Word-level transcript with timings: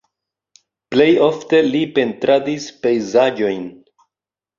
Plej 0.93 1.09
ofte 1.25 1.59
li 1.67 1.81
pentradis 1.99 2.65
pejzaĝojn. 2.87 3.69